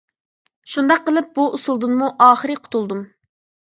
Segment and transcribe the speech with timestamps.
[0.75, 3.09] شۇنداق قىلىپ بۇ ئۇسسۇلدىنمۇ ئاخىرى قۇتۇلدۇم.